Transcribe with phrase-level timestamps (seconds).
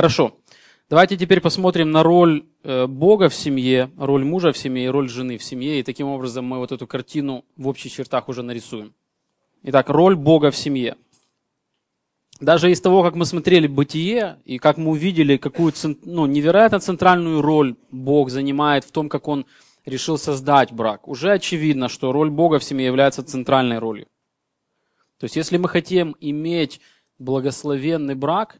[0.00, 0.32] Хорошо.
[0.88, 5.10] Давайте теперь посмотрим на роль э, Бога в семье, роль мужа в семье и роль
[5.10, 5.78] жены в семье.
[5.78, 8.94] И таким образом мы вот эту картину в общих чертах уже нарисуем.
[9.62, 10.96] Итак, роль Бога в семье.
[12.40, 15.74] Даже из того, как мы смотрели «Бытие», и как мы увидели, какую
[16.06, 19.44] ну, невероятно центральную роль Бог занимает в том, как Он
[19.84, 24.06] решил создать брак, уже очевидно, что роль Бога в семье является центральной ролью.
[25.18, 26.80] То есть, если мы хотим иметь
[27.18, 28.59] благословенный брак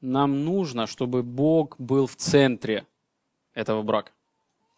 [0.00, 2.86] нам нужно, чтобы Бог был в центре
[3.54, 4.12] этого брака.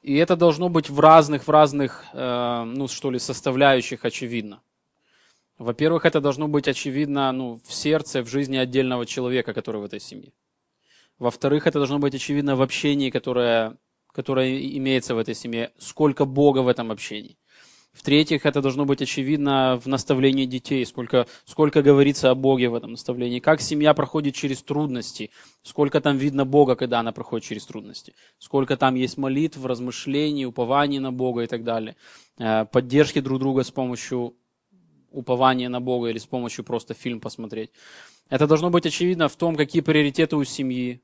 [0.03, 4.63] И это должно быть в разных, в разных, э, ну что ли, составляющих очевидно.
[5.59, 10.01] Во-первых, это должно быть очевидно ну, в сердце, в жизни отдельного человека, который в этой
[10.01, 10.33] семье.
[11.19, 13.77] Во-вторых, это должно быть очевидно в общении, которое,
[14.11, 15.71] которое имеется в этой семье.
[15.77, 17.37] Сколько Бога в этом общении.
[18.01, 22.93] В-третьих, это должно быть очевидно в наставлении детей, сколько, сколько говорится о Боге в этом
[22.93, 25.31] наставлении, как семья проходит через трудности,
[25.63, 30.99] сколько там видно Бога, когда она проходит через трудности, сколько там есть молитв, размышлений, упований
[30.99, 31.95] на Бога и так далее,
[32.39, 34.35] э, поддержки друг друга с помощью
[35.11, 37.71] упования на Бога или с помощью просто фильм посмотреть.
[38.31, 41.03] Это должно быть очевидно в том, какие приоритеты у семьи,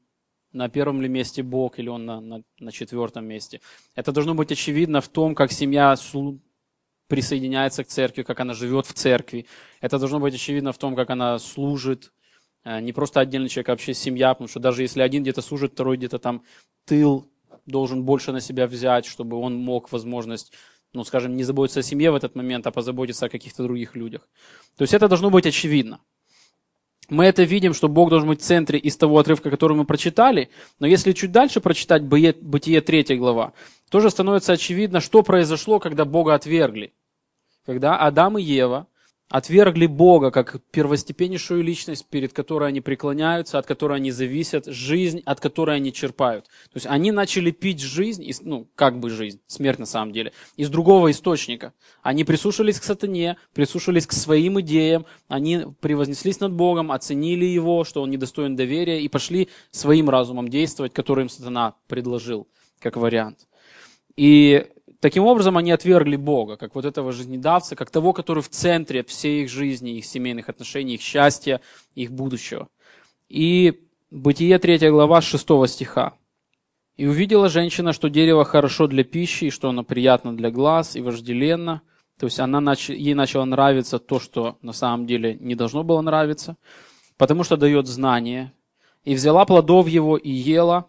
[0.53, 3.61] на первом ли месте Бог или он на, на, на четвертом месте.
[3.95, 5.95] Это должно быть очевидно в том, как семья
[7.09, 9.47] присоединяется к церкви, как она живет в церкви.
[9.81, 12.13] Это должно быть очевидно в том, как она служит.
[12.65, 15.73] Э, не просто отдельный человек, а вообще семья, потому что даже если один где-то служит,
[15.73, 16.43] второй где-то там
[16.85, 17.29] тыл
[17.67, 20.53] должен больше на себя взять, чтобы он мог возможность,
[20.93, 24.29] ну, скажем, не заботиться о семье в этот момент, а позаботиться о каких-то других людях.
[24.77, 26.01] То есть это должно быть очевидно.
[27.09, 30.51] Мы это видим, что Бог должен быть в центре из того отрывка, который мы прочитали,
[30.81, 33.53] но если чуть дальше прочитать Бытие 3 глава,
[33.91, 36.93] тоже становится очевидно, что произошло, когда Бога отвергли.
[37.65, 38.89] Когда Адам и Ева
[39.29, 45.41] отвергли Бога как первостепеннейшую личность, перед которой они преклоняются, от которой они зависят, жизнь, от
[45.41, 46.47] которой они черпают.
[46.47, 50.71] То есть они начали пить жизнь, ну, как бы жизнь, смерть на самом деле, из
[50.71, 51.73] другого источника.
[52.03, 58.03] Они прислушались к сатане, прислушались к своим идеям, они превознеслись над Богом, оценили его, что
[58.03, 62.47] он недостоин доверия, и пошли своим разумом действовать, который им сатана предложил,
[62.79, 63.49] как вариант.
[64.17, 64.67] И
[65.01, 69.45] таким образом они отвергли Бога, как вот этого жизнедавца, как того, который в центре всей
[69.45, 71.61] их жизни, их семейных отношений, их счастья,
[71.95, 72.69] их будущего.
[73.29, 76.15] И Бытие 3 глава 6 стиха.
[76.97, 81.03] «И увидела женщина, что дерево хорошо для пищи, и что оно приятно для глаз и
[81.03, 81.83] вожделенно».
[82.19, 86.57] То есть она ей начало нравиться то, что на самом деле не должно было нравиться,
[87.19, 88.53] потому что дает знание.
[89.05, 90.89] И взяла плодов его и ела.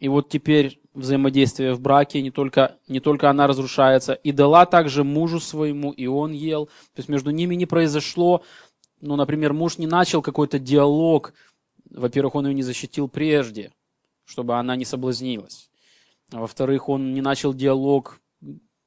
[0.00, 5.04] И вот теперь взаимодействие в браке, не только, не только она разрушается, и дала также
[5.04, 6.66] мужу своему, и он ел.
[6.66, 8.42] То есть между ними не произошло,
[9.00, 11.34] ну, например, муж не начал какой-то диалог,
[11.90, 13.72] во-первых, он ее не защитил прежде,
[14.24, 15.70] чтобы она не соблазнилась.
[16.30, 18.20] А во-вторых, он не начал диалог,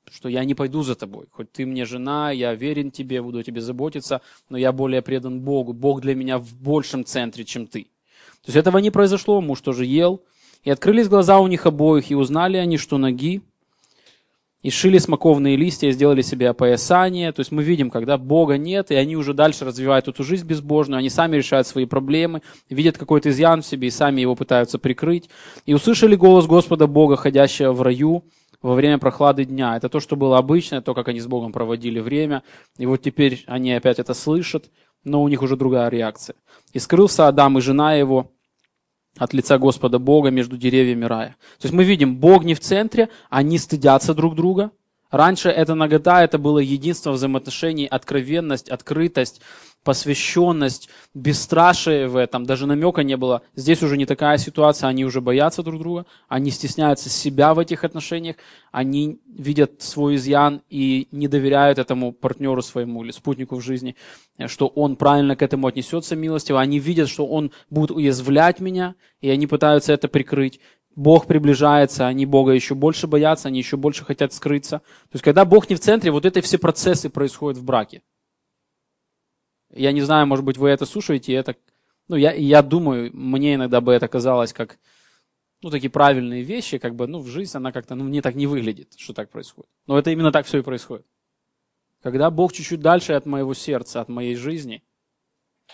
[0.09, 1.27] что я не пойду за тобой.
[1.31, 5.41] Хоть ты мне жена, я верен тебе, буду о тебе заботиться, но я более предан
[5.41, 5.73] Богу.
[5.73, 7.83] Бог для меня в большем центре, чем ты.
[8.41, 10.23] То есть этого не произошло, муж тоже ел,
[10.65, 13.41] и открылись глаза у них обоих, и узнали они, что ноги,
[14.63, 17.31] и шили смоковные листья, и сделали себе опоясание.
[17.31, 20.97] То есть мы видим, когда Бога нет, и они уже дальше развивают эту жизнь безбожную,
[20.97, 25.29] они сами решают свои проблемы, видят какой-то изъян в себе, и сами его пытаются прикрыть.
[25.67, 28.23] И услышали голос Господа Бога, ходящего в раю,
[28.63, 29.77] во время прохлады дня.
[29.77, 32.41] Это то, что было обычно, то, как они с Богом проводили время.
[32.79, 34.71] И вот теперь они опять это слышат,
[35.03, 36.35] но у них уже другая реакция.
[36.73, 38.31] И скрылся Адам и жена его
[39.17, 41.35] от лица Господа Бога между деревьями рая.
[41.59, 44.71] То есть мы видим, Бог не в центре, они стыдятся друг друга.
[45.11, 49.41] Раньше эта нагота, это было единство взаимоотношений, откровенность, открытость,
[49.85, 53.43] посвященность, бесстрашие в этом, даже намека не было.
[53.55, 57.83] Здесь уже не такая ситуация, они уже боятся друг друга, они стесняются себя в этих
[57.83, 58.35] отношениях,
[58.71, 63.95] они видят свой изъян и не доверяют этому партнеру своему или спутнику в жизни,
[64.47, 69.29] что он правильно к этому отнесется милостиво, они видят, что он будет уязвлять меня, и
[69.29, 70.59] они пытаются это прикрыть.
[70.95, 74.79] Бог приближается, они Бога еще больше боятся, они еще больше хотят скрыться.
[74.79, 78.01] То есть, когда Бог не в центре, вот эти все процессы происходят в браке.
[79.75, 81.55] Я не знаю, может быть, вы это слушаете, это,
[82.07, 84.79] ну, я, я думаю, мне иногда бы это казалось как,
[85.61, 88.47] ну, такие правильные вещи, как бы, ну, в жизнь она как-то, ну, мне так не
[88.47, 89.69] выглядит, что так происходит.
[89.85, 91.05] Но это именно так все и происходит.
[92.01, 94.83] Когда Бог чуть-чуть дальше от моего сердца, от моей жизни,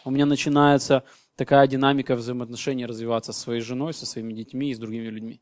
[0.04, 1.04] у меня начинается
[1.36, 5.42] такая динамика взаимоотношений развиваться со своей женой, со своими детьми и с другими людьми.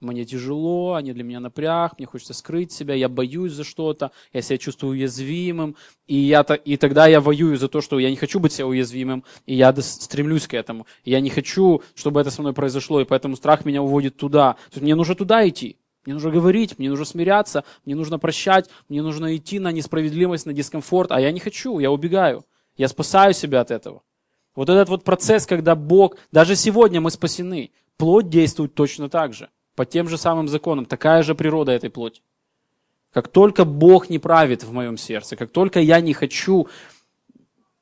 [0.00, 4.40] Мне тяжело, они для меня напряг, мне хочется скрыть себя, я боюсь за что-то, я
[4.40, 5.76] себя чувствую уязвимым,
[6.06, 9.24] и, я, и тогда я воюю за то, что я не хочу быть себя уязвимым,
[9.44, 10.86] и я стремлюсь к этому.
[11.04, 14.54] Я не хочу, чтобы это со мной произошло, и поэтому страх меня уводит туда.
[14.54, 15.76] То есть мне нужно туда идти.
[16.06, 20.54] Мне нужно говорить, мне нужно смиряться, мне нужно прощать, мне нужно идти на несправедливость, на
[20.54, 22.46] дискомфорт, а я не хочу, я убегаю.
[22.78, 24.00] Я спасаю себя от этого.
[24.56, 29.50] Вот этот вот процесс, когда Бог, даже сегодня мы спасены, плоть действует точно так же
[29.74, 30.86] по тем же самым законам.
[30.86, 32.22] Такая же природа этой плоти.
[33.12, 36.68] Как только Бог не правит в моем сердце, как только я не хочу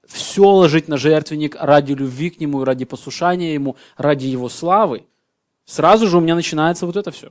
[0.06, 5.05] все ложить на жертвенник ради любви к Нему, ради послушания Ему, ради Его славы,
[5.67, 7.31] сразу же у меня начинается вот это все.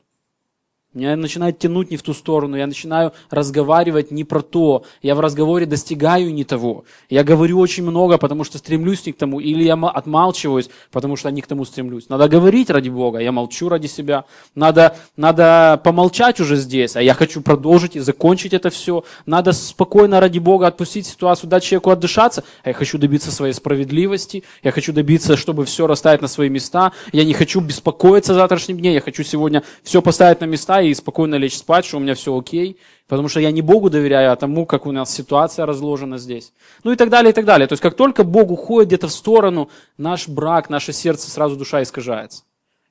[0.97, 5.19] Меня начинает тянуть не в ту сторону, я начинаю разговаривать не про то, я в
[5.19, 6.85] разговоре достигаю не того.
[7.07, 11.29] Я говорю очень много, потому что стремлюсь не к тому, или я отмалчиваюсь, потому что
[11.29, 12.09] не к тому стремлюсь.
[12.09, 14.25] Надо говорить ради Бога, я молчу ради себя.
[14.55, 19.03] Надо, надо помолчать уже здесь, а я хочу продолжить и закончить это все.
[19.27, 24.43] Надо спокойно ради Бога отпустить ситуацию, дать человеку отдышаться, а я хочу добиться своей справедливости,
[24.63, 28.93] я хочу добиться, чтобы все расставить на свои места, я не хочу беспокоиться завтрашним днем,
[28.93, 32.37] я хочу сегодня все поставить на места, и спокойно лечь спать, что у меня все
[32.37, 36.53] окей, потому что я не Богу доверяю, а тому, как у нас ситуация разложена здесь.
[36.83, 37.67] Ну и так далее, и так далее.
[37.67, 41.81] То есть как только Бог уходит где-то в сторону, наш брак, наше сердце, сразу душа
[41.83, 42.43] искажается.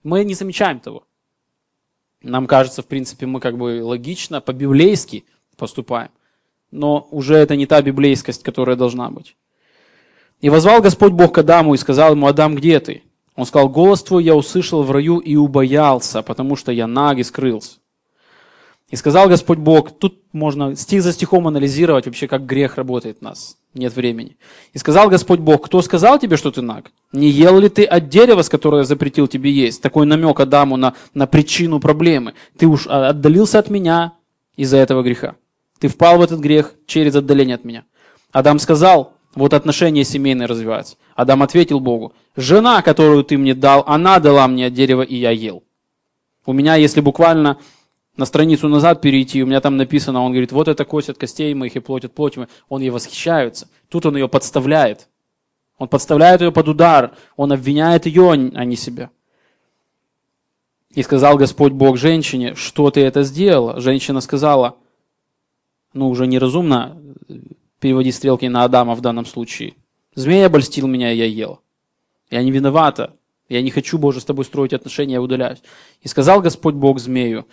[0.03, 1.05] Мы не замечаем того.
[2.23, 5.25] Нам кажется, в принципе, мы как бы логично, по-библейски
[5.57, 6.11] поступаем.
[6.71, 9.37] Но уже это не та библейскость, которая должна быть.
[10.41, 13.03] И возвал Господь Бог к Адаму и сказал ему, Адам, где ты?
[13.37, 17.23] Он сказал, голос твой я услышал в раю и убоялся, потому что я наг и
[17.23, 17.79] скрылся.
[18.89, 23.23] И сказал Господь Бог, тут можно стих за стихом анализировать вообще, как грех работает в
[23.23, 23.57] нас.
[23.75, 24.37] Нет времени.
[24.75, 26.93] И сказал Господь Бог, кто сказал тебе, что ты наг?
[27.13, 29.83] Не ел ли ты от дерева, с которого я запретил тебе есть?
[29.83, 32.35] Такой намек Адаму на, на причину проблемы.
[32.57, 34.13] Ты уж отдалился от меня
[34.57, 35.35] из-за этого греха.
[35.81, 37.85] Ты впал в этот грех через отдаление от меня.
[38.31, 40.97] Адам сказал, вот отношения семейные развиваются.
[41.17, 45.31] Адам ответил Богу, жена, которую ты мне дал, она дала мне от дерева, и я
[45.33, 45.65] ел.
[46.47, 47.59] У меня, если буквально
[48.17, 51.53] на страницу назад перейти, у меня там написано, он говорит, вот это кость от костей
[51.55, 52.47] моих и плоть от плоти.
[52.69, 53.69] Он ей восхищается.
[53.89, 55.09] Тут он ее подставляет.
[55.79, 57.15] Он подставляет ее под удар.
[57.37, 59.11] Он обвиняет ее, а не себя.
[60.95, 63.81] И сказал Господь Бог женщине, что ты это сделала?
[63.81, 64.77] Женщина сказала,
[65.93, 66.99] ну уже неразумно,
[67.81, 69.75] переводить стрелки на Адама в данном случае.
[70.15, 71.61] Змея обольстил меня, и я ел.
[72.31, 73.13] Я не виновата.
[73.49, 75.63] Я не хочу, Боже, с тобой строить отношения, я удаляюсь.
[76.01, 77.47] И сказал Господь Бог змею,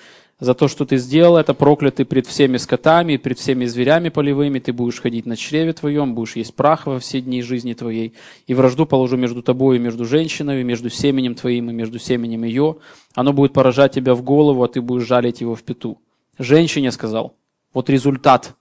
[0.44, 4.74] за то, что ты сделал это, проклятый пред всеми скотами, пред всеми зверями полевыми, ты
[4.74, 8.14] будешь ходить на чреве твоем, будешь есть прах во все дни жизни твоей,
[8.46, 12.76] и вражду положу между тобой и между женщинами, между семенем твоим и между семенем ее.
[13.16, 15.98] Оно будет поражать тебя в голову, а ты будешь жалить его в пету.
[16.38, 17.38] Женщине сказал,
[17.74, 18.54] вот результат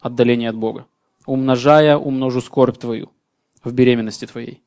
[0.00, 0.86] отдаление от Бога.
[1.26, 3.10] Умножая, умножу скорбь твою
[3.62, 4.62] в беременности твоей.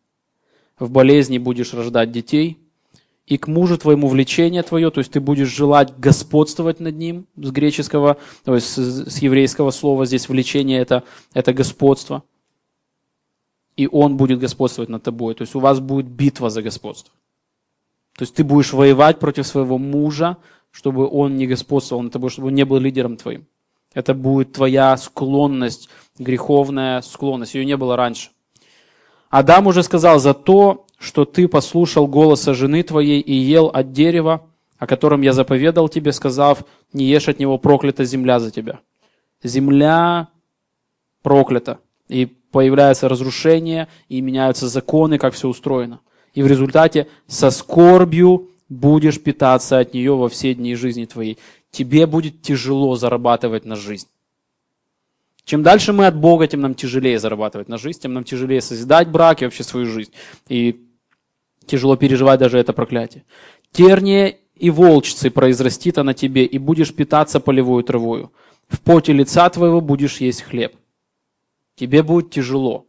[0.78, 2.60] В болезни будешь рождать детей,
[3.28, 7.52] и к мужу твоему влечение твое, то есть ты будешь желать господствовать над ним, с
[7.52, 11.04] греческого, то есть с еврейского слова здесь влечение это,
[11.34, 12.24] это господство.
[13.76, 15.36] И он будет господствовать над тобой.
[15.36, 17.14] То есть у вас будет битва за господство.
[18.18, 20.38] То есть ты будешь воевать против своего мужа,
[20.72, 23.46] чтобы он не господствовал над тобой, чтобы он не был лидером твоим.
[23.94, 27.56] Это будет твоя склонность, греховная склонность.
[27.56, 28.30] Ее не было раньше.
[29.30, 34.48] Адам уже сказал, за то, что ты послушал голоса жены твоей и ел от дерева,
[34.78, 36.64] о котором я заповедал тебе, сказав,
[36.94, 38.80] не ешь от него, проклята земля за тебя.
[39.44, 40.30] Земля
[41.22, 41.80] проклята.
[42.08, 46.00] И появляется разрушение, и меняются законы, как все устроено.
[46.34, 51.38] И в результате со скорбью будешь питаться от нее во все дни жизни твоей
[51.72, 54.08] тебе будет тяжело зарабатывать на жизнь.
[55.46, 59.10] Чем дальше мы от Бога, тем нам тяжелее зарабатывать на жизнь, тем нам тяжелее созидать
[59.10, 60.12] брак и вообще свою жизнь.
[60.50, 60.87] И
[61.68, 63.26] тяжело переживать даже это проклятие.
[63.72, 68.32] Терние и волчцы произрастит она тебе, и будешь питаться полевой травою.
[68.68, 70.76] В поте лица твоего будешь есть хлеб.
[71.76, 72.88] Тебе будет тяжело.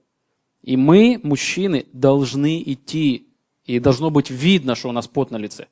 [0.63, 3.27] И мы, мужчины, должны идти,
[3.65, 5.67] и должно быть видно, что у нас пот на лице.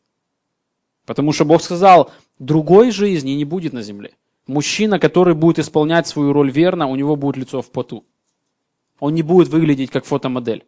[1.07, 4.13] Потому что Бог сказал, другой жизни не будет на земле.
[4.47, 8.05] Мужчина, который будет исполнять свою роль верно, у него будет лицо в поту.
[9.01, 10.65] Он не будет выглядеть как фотомодель.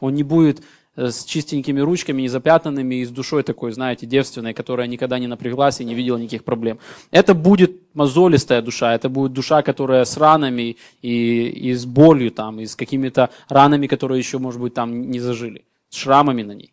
[0.00, 0.62] Он не будет
[0.98, 5.80] с чистенькими ручками, не запятнанными и с душой такой, знаете, девственной, которая никогда не напряглась
[5.80, 6.78] и не видела никаких проблем.
[7.10, 12.60] Это будет мозолистая душа, это будет душа, которая с ранами и, и с болью там,
[12.60, 16.72] и с какими-то ранами, которые еще, может быть, там не зажили, с шрамами на ней.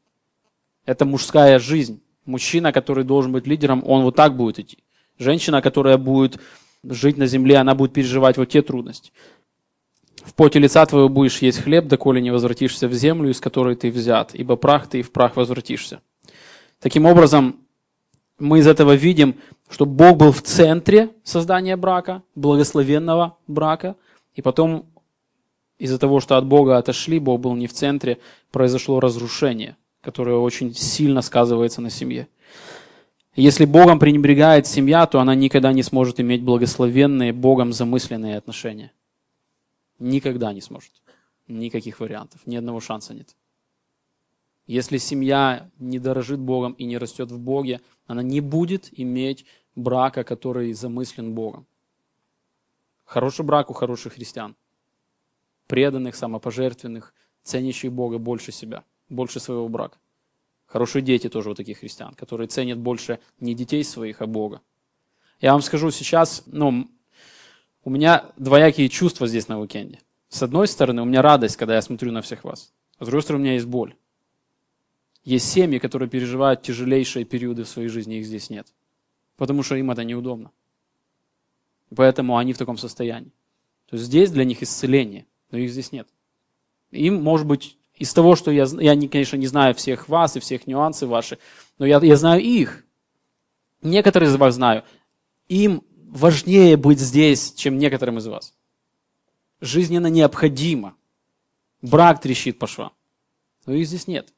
[0.86, 4.80] Это мужская жизнь Мужчина, который должен быть лидером, он вот так будет идти.
[5.20, 6.40] Женщина, которая будет
[6.84, 9.12] жить на земле, она будет переживать вот те трудности.
[10.26, 13.92] В поте лица твоего будешь есть хлеб, доколе не возвратишься в землю, из которой ты
[13.92, 16.02] взят, ибо прах ты и в прах возвратишься.
[16.80, 17.58] Таким образом,
[18.40, 19.36] мы из этого видим,
[19.70, 23.96] что Бог был в центре создания брака, благословенного брака,
[24.34, 24.88] и потом
[25.78, 28.18] из-за того, что от Бога отошли, Бог был не в центре,
[28.52, 32.28] произошло разрушение, которое очень сильно сказывается на семье.
[33.36, 38.92] Если Богом пренебрегает семья, то она никогда не сможет иметь благословенные, Богом замысленные отношения.
[40.00, 40.92] Никогда не сможет.
[41.48, 43.36] Никаких вариантов, ни одного шанса нет.
[44.68, 50.24] Если семья не дорожит Богом и не растет в Боге, она не будет иметь брака,
[50.24, 51.68] который замыслен Богом.
[53.04, 54.56] Хороший брак у хороших христиан.
[55.68, 60.00] Преданных, самопожертвенных, ценящих Бога больше себя, больше своего брака.
[60.66, 64.62] Хорошие дети тоже у таких христиан, которые ценят больше не детей своих, а Бога.
[65.40, 66.90] Я вам скажу сейчас, ну,
[67.86, 70.00] у меня двоякие чувства здесь на уикенде.
[70.28, 72.74] С одной стороны, у меня радость, когда я смотрю на всех вас.
[72.98, 73.96] А с другой стороны, у меня есть боль.
[75.24, 78.68] Есть семьи, которые переживают тяжелейшие периоды в своей жизни, их здесь нет.
[79.38, 80.52] Потому что им это неудобно.
[81.96, 83.32] Поэтому они в таком состоянии.
[83.88, 86.08] То есть здесь для них исцеление, но их здесь нет.
[86.90, 90.66] Им, может быть, из того, что я, я конечно, не знаю всех вас и всех
[90.66, 91.38] нюансов ваши,
[91.78, 92.84] но я, я знаю их.
[93.84, 94.84] Некоторые из вас знаю.
[95.48, 95.84] Им
[96.16, 98.54] важнее быть здесь, чем некоторым из вас.
[99.62, 100.96] Жизненно необходимо.
[101.82, 102.94] Брак трещит по швам.
[103.66, 104.34] Но их здесь нет.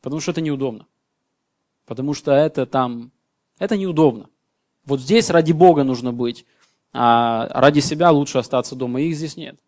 [0.00, 0.86] Потому что это неудобно.
[1.84, 3.10] Потому что это там,
[3.58, 4.28] это неудобно.
[4.84, 6.46] Вот здесь ради Бога нужно быть,
[6.92, 9.00] а ради себя лучше остаться дома.
[9.00, 9.58] Их здесь нет.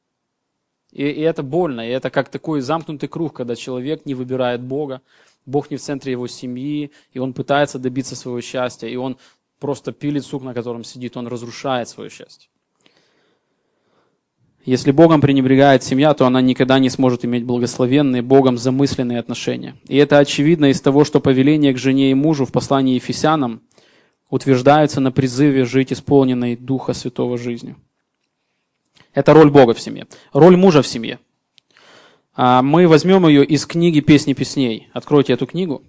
[0.92, 5.02] И, и это больно, и это как такой замкнутый круг, когда человек не выбирает Бога,
[5.44, 9.18] Бог не в центре его семьи, и он пытается добиться своего счастья, и он
[9.58, 12.48] просто пилит сук, на котором сидит, он разрушает свое счастье.
[14.64, 19.76] Если Богом пренебрегает семья, то она никогда не сможет иметь благословенные, Богом замысленные отношения.
[19.88, 23.62] И это очевидно из того, что повеление к жене и мужу в послании Ефесянам
[24.28, 27.76] утверждается на призыве жить исполненной Духа Святого жизнью.
[29.14, 30.06] Это роль Бога в семье.
[30.34, 31.18] Роль мужа в семье.
[32.34, 34.88] А, мы возьмем ее из книги «Песни песней».
[34.92, 35.82] Откройте эту книгу,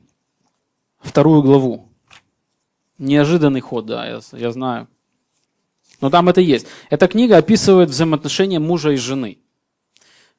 [1.01, 1.88] вторую главу.
[2.99, 4.87] Неожиданный ход, да, я, я знаю.
[6.01, 6.67] Но там это есть.
[6.89, 9.39] Эта книга описывает взаимоотношения мужа и жены.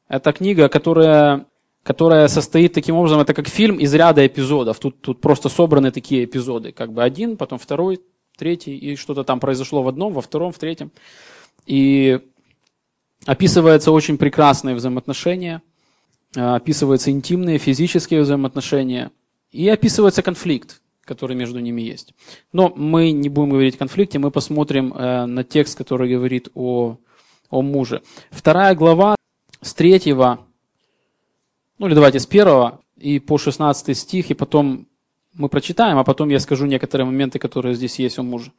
[0.08, 1.46] Это книга, которая,
[1.82, 4.78] которая состоит таким образом, это как фильм из ряда эпизодов.
[4.78, 6.72] Тут, тут просто собраны такие эпизоды.
[6.72, 8.00] Как бы один, потом второй,
[8.36, 10.92] третий, и что-то там произошло в одном, во втором, в третьем.
[11.64, 12.20] И
[13.24, 15.62] описываются очень прекрасные взаимоотношения,
[16.34, 19.12] описываются интимные, физические взаимоотношения,
[19.50, 22.14] и описывается конфликт который между ними есть.
[22.52, 26.98] Но мы не будем говорить о конфликте, мы посмотрим э, на текст, который говорит о,
[27.50, 28.02] о муже.
[28.30, 29.16] Вторая глава
[29.60, 30.46] с третьего,
[31.78, 34.86] ну или давайте с первого и по 16 стих, и потом
[35.34, 38.52] мы прочитаем, а потом я скажу некоторые моменты, которые здесь есть у мужа.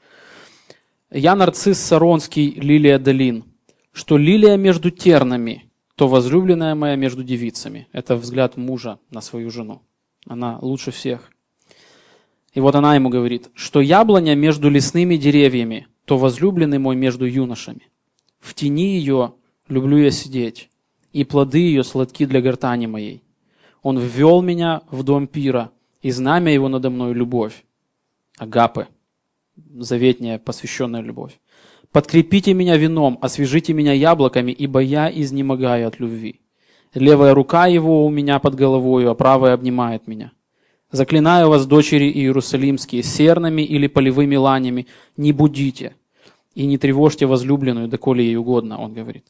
[1.10, 3.46] «Я нарцисс Саронский, лилия долин,
[3.94, 7.88] что лилия между тернами, то возлюбленная моя между девицами».
[7.94, 9.84] Это взгляд мужа на свою жену.
[10.28, 11.31] Она лучше всех.
[12.54, 17.88] И вот она ему говорит, что яблоня между лесными деревьями, то возлюбленный мой между юношами.
[18.40, 19.34] В тени ее
[19.70, 20.70] люблю я сидеть,
[21.14, 23.24] и плоды ее сладки для гортани моей.
[23.82, 27.64] Он ввел меня в дом пира, и знамя его надо мной любовь.
[28.38, 28.88] Агапы,
[29.56, 31.40] заветняя, посвященная любовь.
[31.92, 36.42] Подкрепите меня вином, освежите меня яблоками, ибо я изнемогаю от любви.
[36.94, 40.32] Левая рука его у меня под головою, а правая обнимает меня.
[40.92, 45.96] Заклинаю вас, дочери Иерусалимские, серными или полевыми ланями, не будите
[46.54, 49.26] и не тревожьте возлюбленную, доколе ей угодно, он говорит.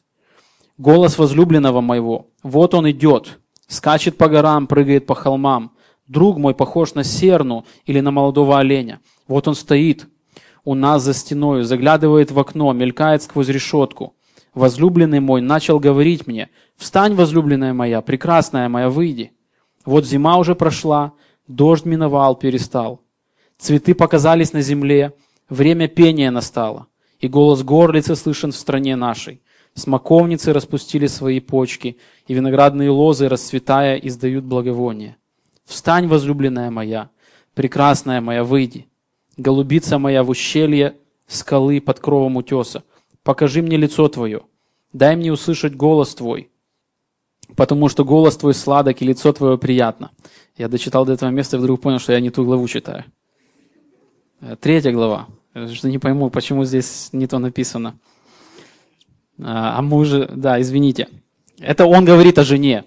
[0.76, 3.38] Голос возлюбленного моего, вот он идет,
[3.68, 5.72] скачет по горам, прыгает по холмам.
[6.08, 9.00] Друг мой похож на серну или на молодого оленя.
[9.28, 10.08] Вот он стоит
[10.64, 14.14] у нас за стеною, заглядывает в окно, мелькает сквозь решетку.
[14.52, 19.30] Возлюбленный мой начал говорить мне, «Встань, возлюбленная моя, прекрасная моя, выйди».
[19.84, 21.12] Вот зима уже прошла,
[21.48, 23.00] Дождь миновал, перестал.
[23.58, 25.12] Цветы показались на земле,
[25.48, 26.86] время пения настало,
[27.20, 29.42] и голос горлицы слышен в стране нашей.
[29.74, 31.96] Смоковницы распустили свои почки,
[32.26, 35.16] и виноградные лозы, расцветая, издают благовоние.
[35.64, 37.10] Встань, возлюбленная моя,
[37.54, 38.86] прекрасная моя, выйди.
[39.36, 40.96] Голубица моя в ущелье
[41.26, 42.84] скалы под кровом утеса.
[43.22, 44.42] Покажи мне лицо твое.
[44.92, 46.50] Дай мне услышать голос твой,
[47.56, 50.10] потому что голос твой сладок и лицо твое приятно.
[50.56, 53.04] Я дочитал до этого места и вдруг понял, что я не ту главу читаю.
[54.40, 55.28] Э, третья глава.
[55.72, 57.98] Что не пойму, почему здесь не то написано.
[59.40, 61.08] А, а муже, да, извините.
[61.58, 62.84] Это он говорит о жене.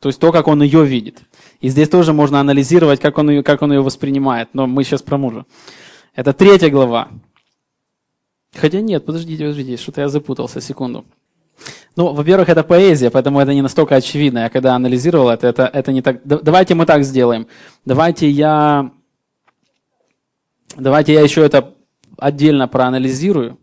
[0.00, 1.22] То есть то, как он ее видит.
[1.60, 4.50] И здесь тоже можно анализировать, как он ее, как он ее воспринимает.
[4.52, 5.46] Но мы сейчас про мужа.
[6.14, 7.08] Это третья глава.
[8.54, 11.04] Хотя нет, подождите, подождите, что-то я запутался, секунду.
[11.96, 14.40] Ну, во-первых, это поэзия, поэтому это не настолько очевидно.
[14.40, 16.20] Я когда анализировал это, это, это не так...
[16.24, 17.46] Давайте мы так сделаем.
[17.86, 18.90] Давайте я...
[20.76, 21.74] Давайте я еще это
[22.18, 23.58] отдельно проанализирую.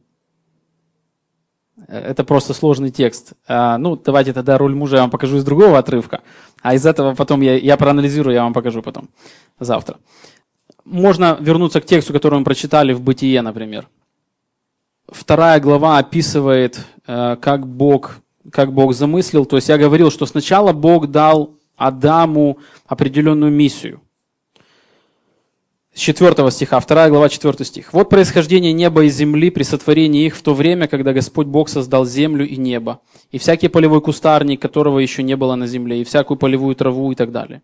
[1.88, 3.34] Это просто сложный текст.
[3.48, 6.22] А, ну, давайте тогда роль мужа я вам покажу из другого отрывка.
[6.64, 9.10] А из этого потом я, я проанализирую, я вам покажу потом,
[9.60, 9.98] завтра.
[10.86, 13.88] Можно вернуться к тексту, который мы прочитали в «Бытие», например.
[15.08, 19.46] Вторая глава описывает, э, как Бог, как Бог замыслил.
[19.46, 24.02] То есть я говорил, что сначала Бог дал Адаму определенную миссию–
[25.94, 27.94] с 4 стиха, 2 глава, 4 стих.
[27.94, 32.06] «Вот происхождение неба и земли при сотворении их в то время, когда Господь Бог создал
[32.06, 36.38] землю и небо, и всякий полевой кустарник, которого еще не было на земле, и всякую
[36.38, 37.62] полевую траву и так далее,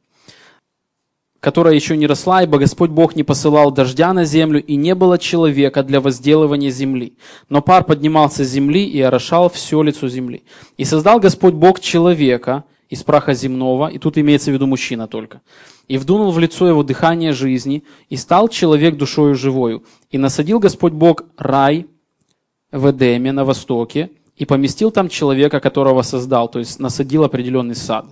[1.40, 5.18] которая еще не росла, ибо Господь Бог не посылал дождя на землю, и не было
[5.18, 7.14] человека для возделывания земли.
[7.48, 10.44] Но пар поднимался с земли и орошал все лицо земли.
[10.78, 15.42] И создал Господь Бог человека из праха земного, и тут имеется в виду мужчина только,
[15.88, 19.84] и вдунул в лицо его дыхание жизни, и стал человек душою живою.
[20.10, 21.86] И насадил Господь Бог рай
[22.72, 28.06] в Эдеме на востоке, и поместил там человека, которого создал, то есть насадил определенный сад.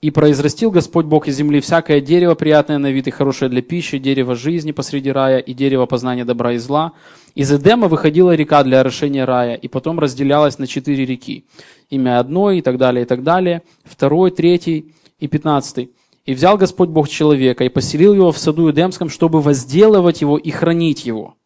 [0.00, 3.98] И произрастил Господь Бог из земли всякое дерево, приятное на вид и хорошее для пищи,
[3.98, 6.92] дерево жизни посреди рая и дерево познания добра и зла.
[7.34, 11.46] Из Эдема выходила река для орошения рая, и потом разделялась на четыре реки.
[11.88, 13.62] Имя одной и так далее, и так далее.
[13.84, 15.90] Второй, третий и пятнадцатый.
[16.26, 20.50] И взял Господь Бог человека и поселил его в саду Эдемском, чтобы возделывать его и
[20.50, 21.36] хранить его.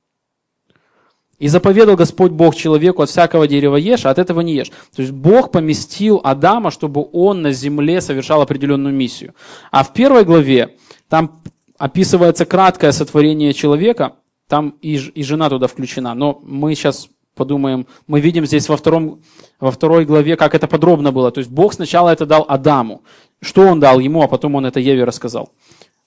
[1.38, 4.70] И заповедал Господь Бог человеку от всякого дерева ешь, а от этого не ешь.
[4.94, 9.34] То есть Бог поместил Адама, чтобы он на земле совершал определенную миссию.
[9.70, 10.76] А в первой главе
[11.08, 11.40] там
[11.78, 14.14] описывается краткое сотворение человека,
[14.48, 16.14] там и, и жена туда включена.
[16.14, 19.22] Но мы сейчас подумаем, мы видим здесь во, втором,
[19.60, 21.30] во второй главе, как это подробно было.
[21.30, 23.02] То есть Бог сначала это дал Адаму.
[23.40, 25.52] Что он дал ему, а потом он это Еве рассказал.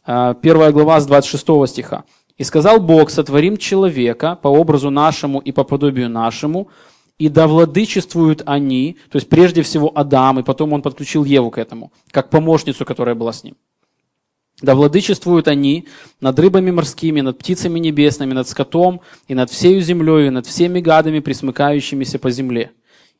[0.03, 2.03] А, первая глава с 26 стиха.
[2.41, 6.69] «И сказал Бог, сотворим человека по образу нашему и по подобию нашему,
[7.19, 11.59] и да владычествуют они, то есть прежде всего Адам, и потом он подключил Еву к
[11.59, 13.57] этому, как помощницу, которая была с ним.
[14.59, 15.85] Да владычествуют они
[16.19, 20.79] над рыбами морскими, над птицами небесными, над скотом, и над всею землей, и над всеми
[20.79, 22.71] гадами, присмыкающимися по земле.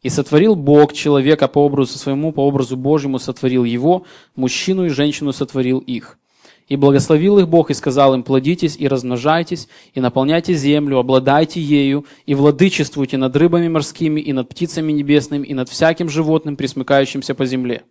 [0.02, 4.04] И сотворил Бог человека по образу своему, по образу Божьему сотворил его,
[4.36, 6.18] мужчину и женщину сотворил их.
[6.72, 12.06] И благословил их Бог и сказал им, плодитесь и размножайтесь, и наполняйте землю, обладайте ею,
[12.26, 17.46] и владычествуйте над рыбами морскими, и над птицами небесными, и над всяким животным, присмыкающимся по
[17.46, 17.84] земле.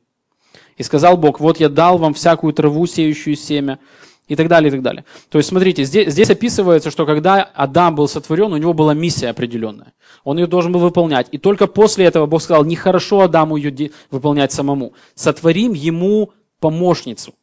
[0.79, 3.81] И сказал Бог, вот я дал вам всякую траву, сеющую семя,
[4.29, 5.05] и так далее, и так далее.
[5.29, 9.29] То есть, смотрите, здесь, здесь описывается, что когда Адам был сотворен, у него была миссия
[9.29, 9.93] определенная.
[10.25, 11.27] Он ее должен был выполнять.
[11.33, 14.95] И только после этого Бог сказал, нехорошо Адаму ее выполнять самому.
[15.15, 17.35] Сотворим ему помощницу.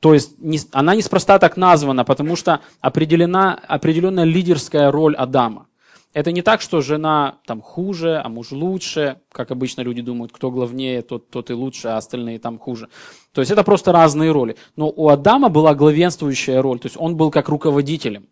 [0.00, 5.66] То есть не, она неспроста так названа, потому что определена определенная лидерская роль Адама.
[6.14, 10.50] Это не так, что жена там хуже, а муж лучше, как обычно люди думают, кто
[10.50, 12.88] главнее, тот, тот и лучше, а остальные там хуже.
[13.32, 14.56] То есть это просто разные роли.
[14.76, 18.28] Но у Адама была главенствующая роль, то есть он был как руководителем.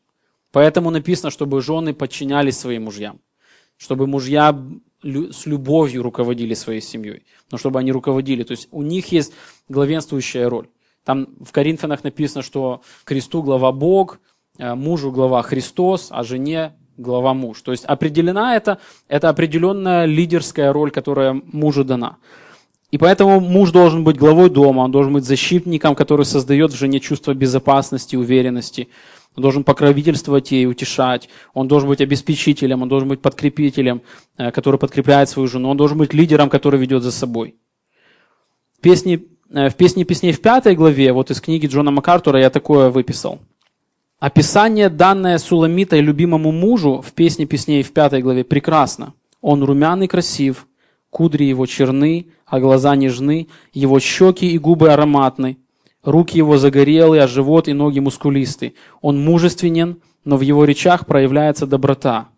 [0.52, 3.20] Поэтому написано, чтобы жены подчинялись своим мужьям,
[3.76, 4.58] чтобы мужья
[5.02, 8.42] с любовью руководили своей семьей, но чтобы они руководили.
[8.42, 9.32] То есть у них есть
[9.68, 10.68] главенствующая роль.
[11.06, 14.18] Там в Коринфянах написано, что кресту глава Бог,
[14.58, 17.62] э, мужу глава Христос, а жене глава муж.
[17.62, 22.16] То есть определена это, это определенная лидерская роль, которая мужу дана.
[22.90, 26.98] И поэтому муж должен быть главой дома, он должен быть защитником, который создает в жене
[26.98, 28.88] чувство безопасности, уверенности.
[29.36, 31.28] Он должен покровительствовать ей, утешать.
[31.54, 34.02] Он должен быть обеспечителем, он должен быть подкрепителем,
[34.38, 35.68] э, который подкрепляет свою жену.
[35.68, 37.54] Он должен быть лидером, который ведет за собой.
[38.80, 43.40] Песни, в «Песне песней» в пятой главе, вот из книги Джона МакАртура я такое выписал–
[44.18, 49.12] Описание, данное Суламитой любимому мужу в «Песне песней» в пятой главе, прекрасно.
[49.42, 50.66] Он румяный, красив,
[51.10, 55.58] кудри его черны, а глаза нежны, его щеки и губы ароматны,
[56.02, 58.72] руки его загорелые, а живот и ноги мускулисты.
[59.02, 62.30] Он мужественен, но в его речах проявляется доброта.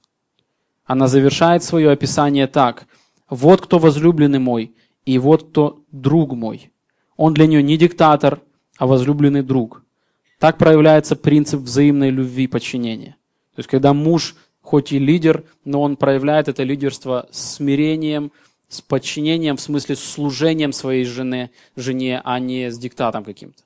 [0.85, 2.89] Она завершает свое описание так.
[3.31, 4.75] «Вот кто возлюбленный мой,
[5.07, 6.73] и вот кто друг мой».
[7.19, 8.41] Он для нее не диктатор,
[8.79, 9.83] а возлюбленный друг–
[10.39, 13.17] Так проявляется принцип взаимной любви и подчинения.
[13.57, 18.31] То есть, когда муж хоть и лидер, но он проявляет это лидерство с смирением,
[18.69, 23.63] с подчинением, в смысле с служением своей жены, жене, а не с диктатом каким-то.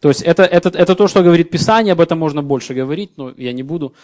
[0.00, 3.32] То есть это, это, это то, что говорит Писание, об этом можно больше говорить, но
[3.36, 3.94] я не буду.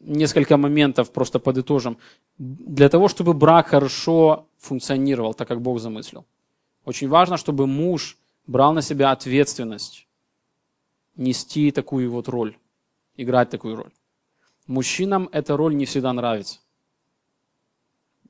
[0.00, 1.98] Несколько моментов просто подытожим.
[2.38, 6.24] Для того, чтобы брак хорошо функционировал, так как Бог замыслил,
[6.84, 10.06] очень важно, чтобы муж брал на себя ответственность
[11.16, 12.56] нести такую вот роль,
[13.16, 13.92] играть такую роль.
[14.66, 16.60] Мужчинам эта роль не всегда нравится.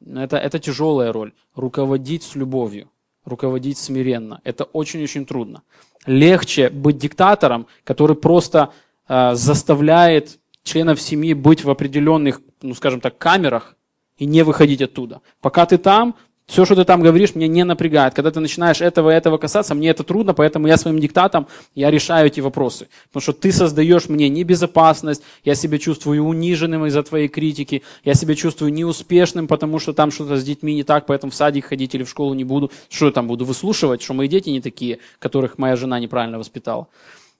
[0.04, 1.32] Это, это тяжелая роль.
[1.54, 2.90] Руководить с любовью,
[3.24, 4.40] руководить смиренно.
[4.44, 5.62] Это очень-очень трудно.
[6.06, 8.72] Легче быть диктатором, который просто
[9.08, 13.76] э, заставляет членов семьи быть в определенных, ну скажем так, камерах
[14.16, 15.20] и не выходить оттуда.
[15.40, 18.14] Пока ты там, все, что ты там говоришь, меня не напрягает.
[18.14, 21.90] Когда ты начинаешь этого и этого касаться, мне это трудно, поэтому я своим диктатом, я
[21.90, 22.88] решаю эти вопросы.
[23.08, 28.34] Потому что ты создаешь мне небезопасность, я себя чувствую униженным из-за твоей критики, я себя
[28.34, 32.02] чувствую неуспешным, потому что там что-то с детьми не так, поэтому в садик ходить или
[32.02, 32.70] в школу не буду.
[32.90, 36.88] Что я там буду выслушивать, что мои дети не такие, которых моя жена неправильно воспитала.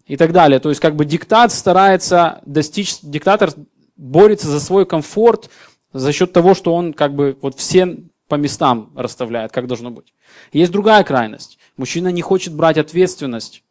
[0.07, 0.59] И так далее.
[0.59, 3.51] То есть как бы диктат старается достичь, диктатор
[3.97, 5.51] борется за свой комфорт,
[5.93, 7.99] за счет того, что он как бы вот все
[8.33, 10.15] по местам расставляет, как должно быть.
[10.55, 11.59] Есть другая крайность.
[11.77, 13.63] Мужчина не хочет брать ответственность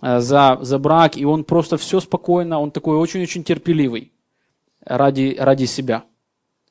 [0.00, 4.10] э, за, за брак, и он просто все спокойно, он такой очень-очень терпеливый
[4.86, 6.04] ради, ради себя.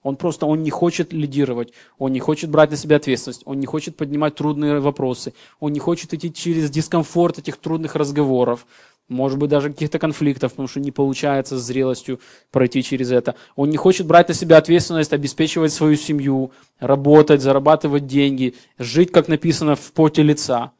[0.01, 3.67] Он просто он не хочет лидировать, он не хочет брать на себя ответственность, он не
[3.67, 8.65] хочет поднимать трудные вопросы, он не хочет идти через дискомфорт этих трудных разговоров
[9.09, 12.19] может быть, даже каких-то конфликтов, потому что не получается с зрелостью
[12.51, 13.35] пройти через это.
[13.55, 19.27] Он не хочет брать на себя ответственность, обеспечивать свою семью, работать, зарабатывать деньги, жить, как
[19.27, 20.71] написано, в поте лица.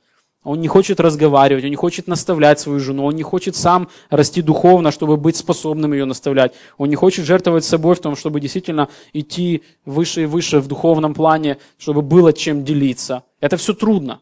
[0.44, 4.42] Он не хочет разговаривать, он не хочет наставлять свою жену, он не хочет сам расти
[4.42, 6.54] духовно, чтобы быть способным ее наставлять.
[6.78, 11.14] Он не хочет жертвовать собой в том, чтобы действительно идти выше и выше в духовном
[11.14, 13.24] плане, чтобы было чем делиться.
[13.42, 14.22] Это все трудно.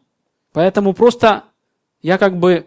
[0.52, 1.44] Поэтому просто
[2.02, 2.66] я как бы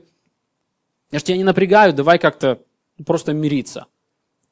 [1.12, 2.60] я же тебя не напрягаю, давай как-то
[3.06, 3.88] просто мириться.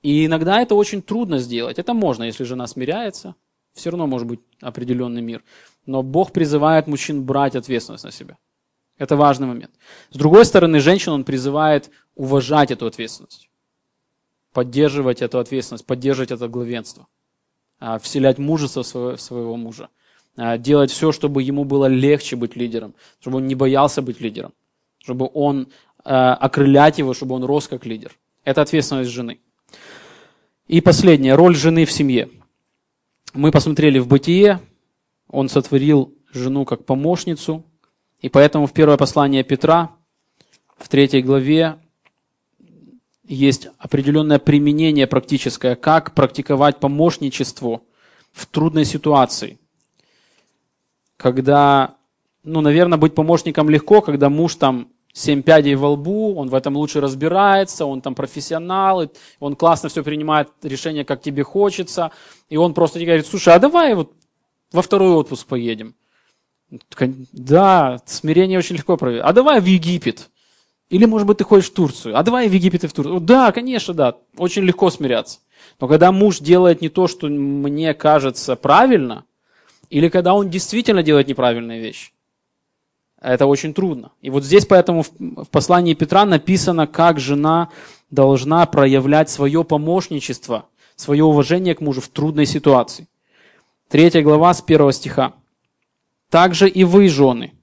[0.02, 1.80] И иногда это очень трудно сделать.
[1.80, 3.36] Это можно, если жена смиряется.
[3.74, 5.44] Все равно может быть определенный мир.
[5.86, 8.38] Но Бог призывает мужчин брать ответственность на себя.
[8.98, 9.72] Это важный момент.
[10.12, 13.50] С другой стороны, женщин он призывает уважать эту ответственность.
[14.54, 17.08] Поддерживать эту ответственность, поддерживать это главенство.
[17.80, 19.90] А, вселять мужество своего мужа.
[20.36, 22.94] А, делать все, чтобы ему было легче быть лидером.
[23.22, 24.54] Чтобы он не боялся быть лидером.
[24.98, 25.70] Чтобы он
[26.04, 28.12] окрылять его, чтобы он рос как лидер.
[28.44, 29.40] Это ответственность жены.
[30.68, 32.30] И последнее, роль жены в семье.
[33.34, 34.60] Мы посмотрели в бытие,
[35.30, 37.64] он сотворил жену как помощницу,
[38.22, 39.92] и поэтому в первое послание Петра,
[40.78, 41.78] в третьей главе,
[43.24, 47.82] есть определенное применение практическое, как практиковать помощничество
[48.32, 49.60] в трудной ситуации.
[51.18, 51.96] Когда,
[52.44, 56.76] ну, наверное, быть помощником легко, когда муж там семь пядей во лбу, он в этом
[56.78, 62.12] лучше разбирается, он там профессионал, он классно все принимает решение, как тебе хочется,
[62.50, 64.14] и он просто тебе говорит, слушай, а давай вот
[64.72, 65.96] во второй отпуск поедем.
[67.34, 69.24] Да, смирение очень легко проверить.
[69.26, 70.30] А давай в Египет.
[70.90, 72.18] Или, может быть, ты хочешь в Турцию.
[72.18, 73.20] А давай в Египет и в Турцию.
[73.20, 74.16] Да, конечно, да.
[74.38, 75.40] Очень легко смиряться.
[75.80, 79.26] Но когда муж делает не то, что мне кажется правильно,
[79.90, 82.12] или когда он действительно делает неправильные вещи,
[83.22, 84.12] это очень трудно.
[84.22, 87.70] И вот здесь поэтому в послании Петра написано, как жена
[88.10, 93.08] должна проявлять свое помощничество, свое уважение к мужу в трудной ситуации.
[93.90, 95.34] Третья глава с первого стиха.
[96.30, 97.54] «Также и вы, жены,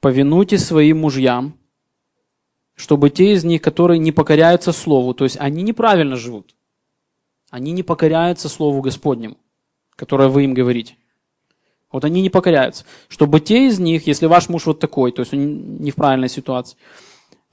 [0.00, 1.54] повинуйтесь своим мужьям,
[2.76, 6.54] чтобы те из них, которые не покоряются Слову, то есть они неправильно живут,
[7.50, 9.36] они не покоряются Слову Господнему,
[9.96, 10.96] которое вы им говорите.
[11.92, 12.84] Вот они не покоряются.
[13.08, 16.28] Чтобы те из них, если ваш муж вот такой, то есть он не в правильной
[16.28, 16.76] ситуации,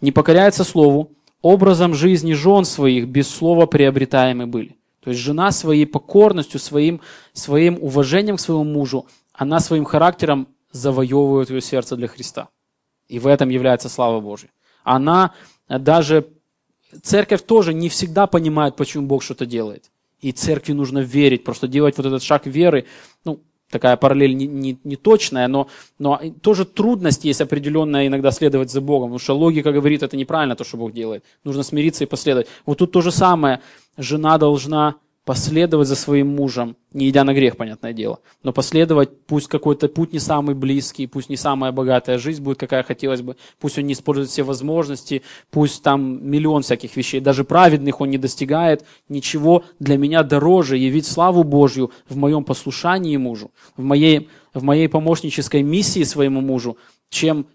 [0.02, 4.76] не покоряется слову, образом жизни жен своих без слова приобретаемы были.
[5.04, 7.02] То есть жена своей покорностью, своим,
[7.34, 12.50] своим уважением к своему мужу, она своим характером завоевывает ее сердце для Христа.
[13.08, 14.50] И в этом является слава Божья.
[14.84, 15.34] Она
[15.70, 16.28] даже,
[17.02, 19.92] церковь тоже не всегда понимает, почему Бог что-то делает.
[20.20, 22.86] И церкви нужно верить, просто делать вот этот шаг веры.
[23.24, 25.68] Ну, такая параллель не, не, не точная, но,
[26.00, 30.56] но тоже трудность есть определенная иногда следовать за Богом, потому что логика говорит, это неправильно
[30.56, 31.24] то, что Бог делает.
[31.44, 32.48] Нужно смириться и последовать.
[32.66, 33.62] Вот тут то же самое.
[33.98, 34.96] Жена должна
[35.28, 40.14] последовать за своим мужем, не идя на грех, понятное дело, но последовать, пусть какой-то путь
[40.14, 43.92] не самый близкий, пусть не самая богатая жизнь будет, какая хотелось бы, пусть он не
[43.92, 49.98] использует все возможности, пусть там миллион всяких вещей, даже праведных он не достигает, ничего для
[49.98, 56.04] меня дороже явить славу Божью в моем послушании мужу, в моей, в моей помощнической миссии
[56.04, 56.78] своему мужу,
[57.10, 57.48] чем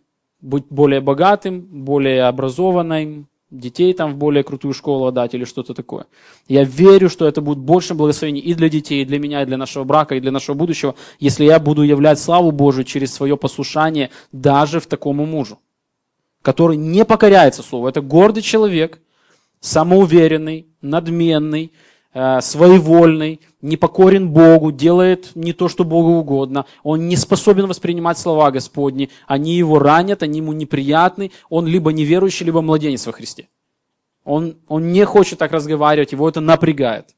[0.43, 6.07] быть более богатым, более образованным, детей там в более крутую школу отдать или что-то такое.
[6.49, 9.57] Я верю, что это будет больше благословений и для детей, и для меня, и для
[9.57, 14.11] нашего брака, и для нашего будущего, если я буду являть славу Божию через свое послушание
[14.33, 15.61] даже в такому мужу,
[16.41, 17.87] который не покоряется Слову.
[17.87, 19.01] Это гордый человек,
[19.61, 21.73] самоуверенный, надменный,
[22.13, 28.51] своевольный, не покорен Богу, делает не то, что Богу угодно, он не способен воспринимать слова
[28.51, 33.49] Господни, они его ранят, они ему неприятны, он либо неверующий, либо младенец во Христе.
[34.25, 37.15] Он, он не хочет так разговаривать, его это напрягает.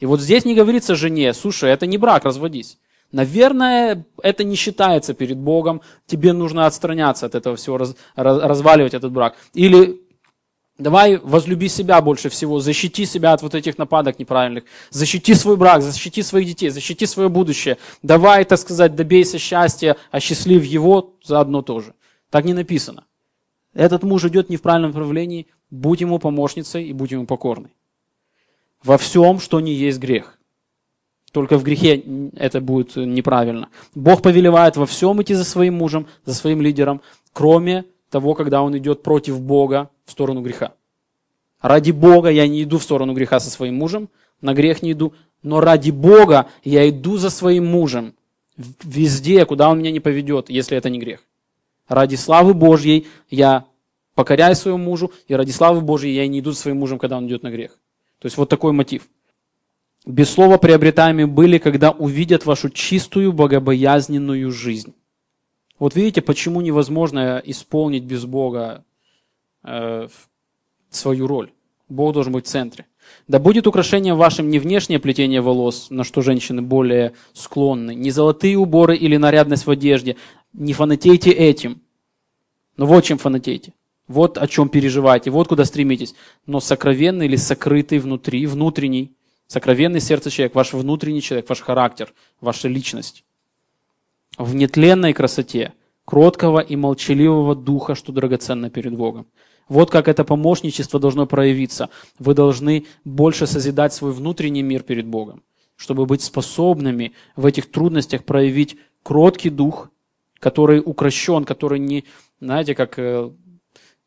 [0.00, 2.78] И вот здесь не говорится жене, слушай, это не брак, разводись.
[3.12, 8.94] Наверное, это не считается перед Богом, тебе нужно отстраняться от этого всего, раз, раз, разваливать
[8.94, 9.36] этот брак.
[9.52, 10.00] Или
[10.80, 15.82] Давай возлюби себя больше всего, защити себя от вот этих нападок неправильных, защити свой брак,
[15.82, 17.76] защити своих детей, защити свое будущее.
[18.02, 21.92] Давай, так сказать, добейся счастья, осчастлив его заодно тоже.
[22.30, 23.04] Так не написано.
[23.74, 27.74] Этот муж идет не в правильном направлении, будь ему помощницей и будь ему покорной.
[28.82, 30.38] Во всем, что не есть грех.
[31.30, 32.02] Только в грехе
[32.36, 33.68] это будет неправильно.
[33.94, 37.02] Бог повелевает во всем идти за своим мужем, за своим лидером,
[37.34, 40.74] кроме того, когда он идет против Бога в сторону греха.
[41.62, 45.14] Ради Бога я не иду в сторону греха со своим мужем, на грех не иду,
[45.42, 48.14] но ради Бога я иду за своим мужем
[48.82, 51.20] везде, куда он меня не поведет, если это не грех.
[51.88, 53.66] Ради славы Божьей я
[54.14, 57.26] покоряю своему мужу, и ради славы Божьей я не иду за своим мужем, когда он
[57.26, 57.72] идет на грех.
[58.18, 59.08] То есть вот такой мотив.
[60.06, 64.94] Без слова приобретаемые были, когда увидят вашу чистую, богобоязненную жизнь.
[65.78, 68.84] Вот видите, почему невозможно исполнить без Бога
[69.64, 70.08] э,
[70.90, 71.50] свою роль.
[71.88, 72.86] Бог должен быть в центре.
[73.26, 78.56] Да будет украшением вашим не внешнее плетение волос, на что женщины более склонны, не золотые
[78.56, 80.16] уборы или нарядность в одежде.
[80.52, 81.80] Не фанатейте этим.
[82.76, 83.74] Но вот чем фанатейте.
[84.06, 86.14] Вот о чем переживаете, вот куда стремитесь.
[86.46, 89.12] Но сокровенный или сокрытый внутри, внутренний,
[89.46, 93.24] сокровенный сердце человек, ваш внутренний человек, ваш характер, ваша личность
[94.38, 99.26] в нетленной красоте, кроткого и молчаливого духа, что драгоценно перед Богом.
[99.70, 101.90] Вот как это помощничество должно проявиться.
[102.18, 105.44] Вы должны больше созидать свой внутренний мир перед Богом,
[105.76, 109.90] чтобы быть способными в этих трудностях проявить кроткий дух,
[110.40, 112.04] который укращен, который не,
[112.40, 113.30] знаете, как э,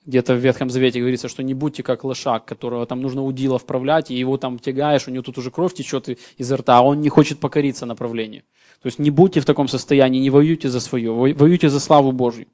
[0.06, 4.12] где-то в Ветхом Завете говорится, что не будьте как лошак, которого там нужно удила вправлять,
[4.12, 7.08] и его там тягаешь, у него тут уже кровь течет изо рта, а он не
[7.08, 8.44] хочет покориться направлению.
[8.82, 12.48] То есть не будьте в таком состоянии, не воюйте за свое, воюйте за славу Божью.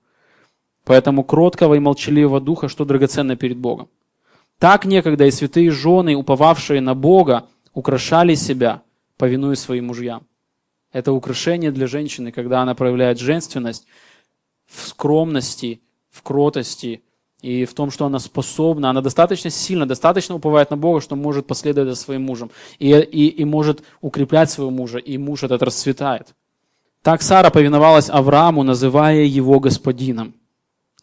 [0.89, 3.89] Поэтому кроткого и молчаливого духа, что драгоценно перед Богом.
[4.57, 8.81] Так некогда и святые жены, уповавшие на Бога, украшали себя,
[9.15, 10.23] повинуясь своим мужьям.
[10.91, 13.85] Это украшение для женщины, когда она проявляет женственность
[14.65, 17.03] в скромности, в кротости,
[17.43, 21.45] и в том, что она способна, она достаточно сильно, достаточно уповает на Бога, что может
[21.45, 22.49] последовать за своим мужем
[22.79, 26.33] и, и, и может укреплять своего мужа, и муж этот расцветает.
[27.03, 30.33] Так Сара повиновалась Аврааму, называя его господином.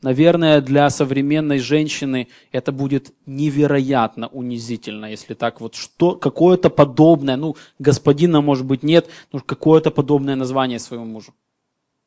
[0.03, 7.57] Наверное, для современной женщины это будет невероятно унизительно, если так вот что, какое-то подобное, ну,
[7.79, 11.35] господина, может быть, нет, но какое-то подобное название своему мужу.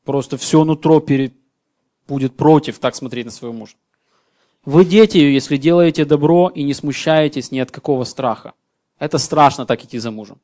[0.05, 1.33] Просто все нутро перед,
[2.07, 3.75] будет против так смотреть на своего мужа.
[4.65, 8.53] Вы дети, если делаете добро и не смущаетесь ни от какого страха.
[8.99, 10.39] Это страшно так идти за мужем.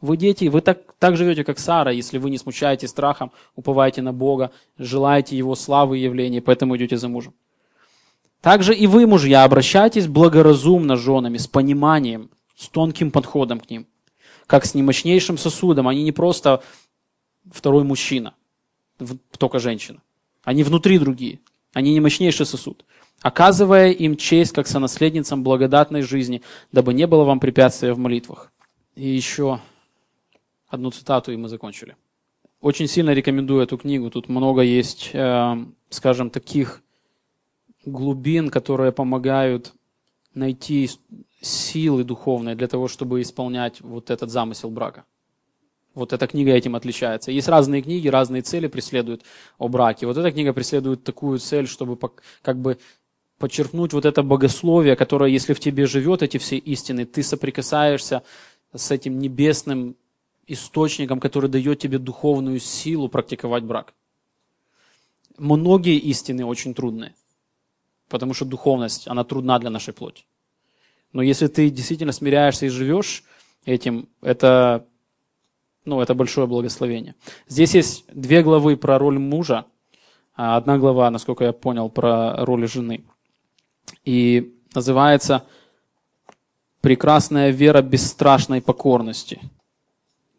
[0.00, 4.12] Вы дети, вы так, так живете, как Сара, если вы не смущаетесь страхом, уповаете на
[4.12, 7.34] Бога, желаете Его славы и явления, поэтому идете за мужем.
[8.40, 13.86] Также и вы, мужья, обращайтесь благоразумно с женами, с пониманием, с тонким подходом к ним,
[14.46, 15.88] как с немощнейшим сосудом.
[15.88, 16.62] Они не просто
[17.52, 18.34] второй мужчина,
[19.36, 20.00] только женщина.
[20.42, 21.40] Они внутри другие.
[21.74, 22.84] Они не мощнейший сосуд
[23.22, 28.52] оказывая им честь как сонаследницам благодатной жизни, дабы не было вам препятствия в молитвах.
[28.96, 29.60] И еще
[30.70, 31.96] одну цитату, и мы закончили.
[32.60, 34.10] Очень сильно рекомендую эту книгу.
[34.10, 35.56] Тут много есть, э,
[35.88, 36.82] скажем, таких
[37.84, 39.72] глубин, которые помогают
[40.34, 40.88] найти
[41.40, 45.04] силы духовные для того, чтобы исполнять вот этот замысел брака.
[45.94, 47.32] Вот эта книга этим отличается.
[47.32, 49.22] Есть разные книги, разные цели преследуют
[49.58, 50.06] о браке.
[50.06, 51.98] Вот эта книга преследует такую цель, чтобы
[52.42, 52.78] как бы
[53.38, 58.22] подчеркнуть вот это богословие, которое, если в тебе живет эти все истины, ты соприкасаешься
[58.72, 59.96] с этим небесным
[60.52, 63.94] источником, который дает тебе духовную силу практиковать брак.
[65.38, 67.14] Многие истины очень трудные,
[68.08, 70.24] потому что духовность, она трудна для нашей плоти.
[71.12, 73.24] Но если ты действительно смиряешься и живешь
[73.64, 74.86] этим, это,
[75.84, 77.14] ну, это большое благословение.
[77.48, 79.66] Здесь есть две главы про роль мужа,
[80.34, 83.04] а одна глава, насколько я понял, про роль жены.
[84.04, 85.46] И называется
[86.80, 89.40] «Прекрасная вера бесстрашной покорности».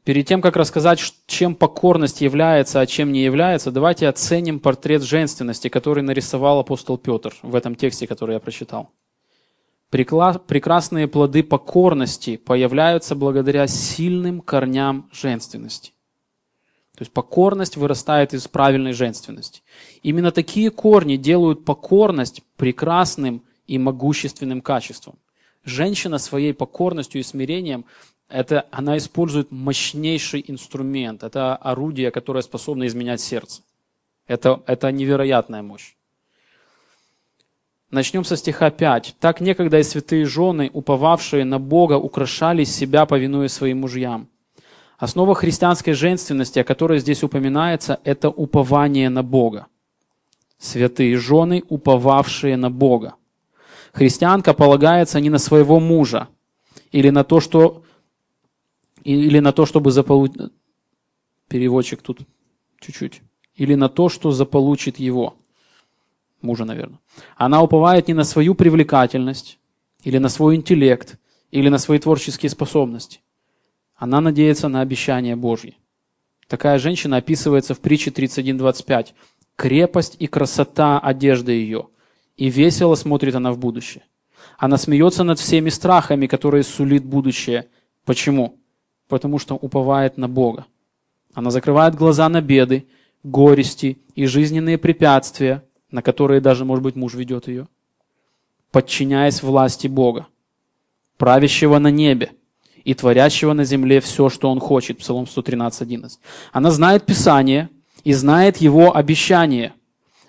[0.04, 5.68] Перед тем, как рассказать, чем покорность является, а чем не является, давайте оценим портрет женственности,
[5.68, 8.90] который нарисовал апостол Петр в этом тексте, который я прочитал.
[9.92, 15.92] Прекрасные плоды покорности появляются благодаря сильным корням женственности.
[16.96, 19.62] То есть покорность вырастает из правильной женственности.
[20.02, 25.16] Именно такие корни делают покорность прекрасным и могущественным качеством.
[25.64, 27.86] Женщина своей покорностью и смирением
[28.32, 31.24] это она использует мощнейший инструмент.
[31.24, 33.62] Это орудие, которое способно изменять сердце.
[34.28, 35.96] Это, это невероятная мощь.
[37.90, 39.16] Начнем со стиха 5.
[39.20, 44.30] «Так некогда и святые жены, уповавшие на Бога, украшали себя, повинуя своим мужьям».
[44.98, 49.66] Основа христианской женственности, о которой здесь упоминается, это упование на Бога.
[50.58, 53.16] Святые жены, уповавшие на Бога.
[53.94, 56.30] Христианка полагается не на своего мужа
[56.92, 57.84] или на то, что
[59.04, 60.52] или на то, чтобы заполучить...
[61.48, 62.22] Переводчик тут
[62.80, 63.22] чуть-чуть.
[63.56, 65.36] Или на то, что заполучит его.
[66.42, 67.00] Мужа, наверное.
[67.36, 69.60] Она уповает не на свою привлекательность,
[70.04, 71.20] или на свой интеллект,
[71.52, 73.20] или на свои творческие способности.
[73.96, 75.76] Она надеется на обещание Божье.
[76.48, 79.10] Такая женщина описывается в притче 31.25.
[79.56, 81.88] «Крепость и красота одежды ее,
[82.36, 84.04] и весело смотрит она в будущее».
[84.58, 87.68] Она смеется над всеми страхами, которые сулит будущее.
[88.06, 88.61] Почему?
[89.12, 90.66] Потому что уповает на Бога.
[91.34, 92.86] Она закрывает глаза на беды,
[93.24, 97.68] горести и жизненные препятствия, на которые даже, может быть, муж ведет ее,
[98.72, 100.28] подчиняясь власти Бога,
[101.18, 102.32] правящего на небе
[102.86, 105.00] и творящего на земле все, что он хочет.
[105.00, 106.12] Псалом 113.11.
[106.54, 107.70] Она знает Писание
[108.06, 109.74] и знает его обещание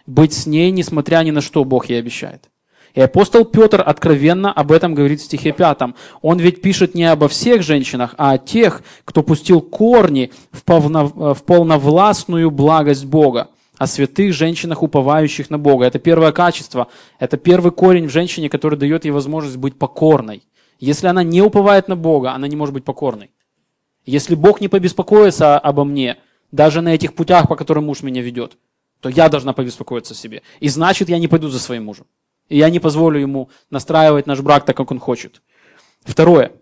[0.07, 2.51] быть с ней, несмотря ни на что Бог ей обещает.
[2.95, 5.79] И апостол Петр откровенно об этом говорит в стихе 5.
[6.21, 11.07] Он ведь пишет не обо всех женщинах, а о тех, кто пустил корни в, полно,
[11.07, 15.87] в полновластную благость Бога, о святых женщинах, уповающих на Бога.
[15.87, 20.43] Это первое качество, это первый корень в женщине, который дает ей возможность быть покорной.
[20.79, 23.31] Если она не уповает на Бога, она не может быть покорной.
[24.05, 26.19] Если Бог не побеспокоится обо мне,
[26.51, 28.59] даже на этих путях, по которым муж меня ведет,
[29.01, 30.43] то я должна побеспокоиться о себе.
[30.61, 32.07] И значит, я не пойду за своим мужем.
[32.53, 35.41] И я не позволю ему настраивать наш брак так, как он хочет.
[36.05, 36.53] Второе.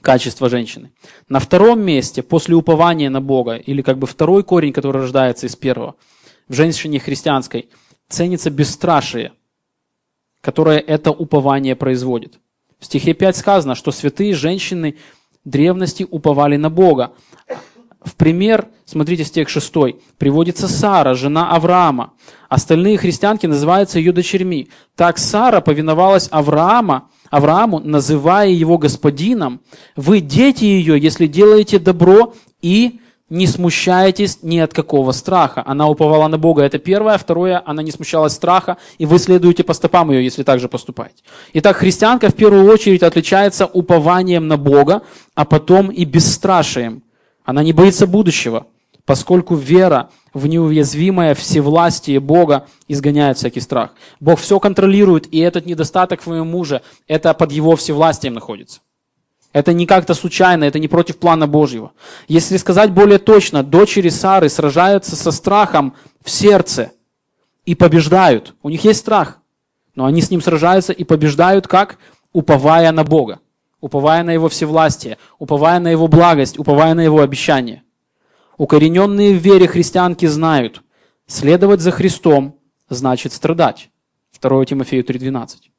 [0.00, 0.92] Качество женщины.
[1.28, 5.56] На втором месте, после упования на Бога, или как бы второй корень, который рождается из
[5.56, 5.96] первого,
[6.46, 7.68] в женщине христианской,
[8.08, 9.32] ценится бесстрашие,
[10.40, 12.38] которое это упование производит.
[12.78, 14.98] В стихе 5 сказано, что святые женщины
[15.44, 17.12] древности уповали на Бога.
[18.04, 19.74] В пример, смотрите стих 6,
[20.16, 22.12] приводится Сара, жена Авраама.
[22.48, 24.68] Остальные христианки называются ее дочерьми.
[24.96, 29.60] Так Сара повиновалась Авраама, Аврааму, называя его господином.
[29.96, 32.32] Вы дети ее, если делаете добро
[32.62, 35.62] и не смущаетесь ни от какого страха.
[35.66, 37.18] Она уповала на Бога, это первое.
[37.18, 41.22] Второе, она не смущалась страха, и вы следуете по стопам ее, если так же поступаете.
[41.52, 45.02] Итак, христианка в первую очередь отличается упованием на Бога,
[45.34, 47.02] а потом и бесстрашием.
[47.44, 48.66] Она не боится будущего,
[49.08, 53.94] поскольку вера в неуязвимое всевластие Бога изгоняет всякий страх.
[54.20, 58.80] Бог все контролирует, и этот недостаток в моем муже, это под его всевластием находится.
[59.54, 61.92] Это не как-то случайно, это не против плана Божьего.
[62.28, 66.92] Если сказать более точно, дочери Сары сражаются со страхом в сердце
[67.64, 68.54] и побеждают.
[68.62, 69.38] У них есть страх,
[69.94, 71.96] но они с ним сражаются и побеждают как?
[72.34, 73.40] Уповая на Бога
[73.80, 77.84] уповая на Его всевластие, уповая на Его благость, уповая на Его обещание.
[78.58, 80.82] Укорененные в вере христианки знают,
[81.26, 82.58] следовать за Христом
[82.90, 83.90] значит страдать.
[84.40, 85.70] 2 Тимофею 3.12.